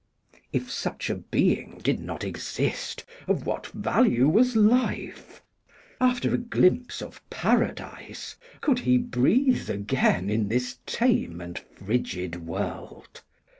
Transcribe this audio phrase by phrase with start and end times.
[0.51, 5.43] If such a being did not exist, of what value was life?
[5.99, 13.21] After a glimpse of Paradise, could he breathe again in this tame and frigid world?